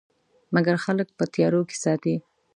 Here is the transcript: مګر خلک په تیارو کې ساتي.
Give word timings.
مګر 0.53 0.75
خلک 0.85 1.07
په 1.17 1.23
تیارو 1.33 1.61
کې 1.69 1.77
ساتي. 1.83 2.15